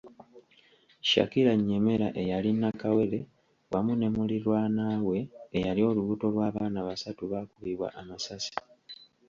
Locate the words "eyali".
2.21-2.49, 5.57-5.81